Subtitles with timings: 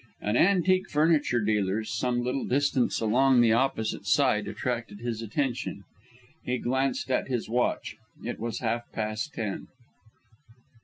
[0.19, 5.83] An antique furniture dealer's, some little distance along on the opposite side, attracted his attention.
[6.43, 7.97] He glanced at his watch.
[8.23, 9.67] It was half past ten.